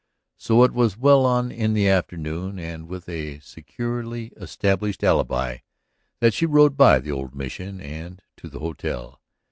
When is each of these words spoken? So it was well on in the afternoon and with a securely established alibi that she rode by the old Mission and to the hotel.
So 0.35 0.63
it 0.63 0.73
was 0.73 0.97
well 0.97 1.27
on 1.27 1.51
in 1.51 1.75
the 1.75 1.87
afternoon 1.87 2.57
and 2.57 2.87
with 2.87 3.07
a 3.07 3.37
securely 3.41 4.33
established 4.35 5.03
alibi 5.03 5.59
that 6.21 6.33
she 6.33 6.47
rode 6.47 6.75
by 6.75 6.97
the 6.97 7.11
old 7.11 7.35
Mission 7.35 7.79
and 7.79 8.19
to 8.37 8.49
the 8.49 8.57
hotel. 8.61 9.21